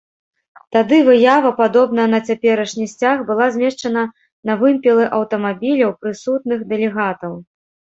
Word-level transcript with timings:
Тады 0.75 0.97
выява, 1.09 1.51
падобная 1.59 2.07
на 2.15 2.19
цяперашні 2.29 2.89
сцяг 2.95 3.23
была 3.29 3.45
змешчана 3.59 4.03
на 4.51 4.59
вымпелы 4.65 5.03
аўтамабіляў 5.23 5.99
прысутных 6.05 6.71
дэлегатаў. 6.75 7.43